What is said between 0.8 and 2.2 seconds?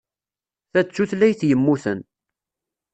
d tutlayt yemmuten.